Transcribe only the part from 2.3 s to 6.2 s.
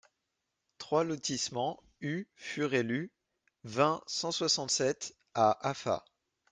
Furellu, vingt, cent soixante-sept à Afa